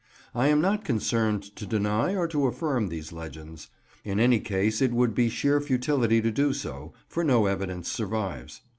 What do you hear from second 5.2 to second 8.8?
sheer futility to do so, for no evidence survives.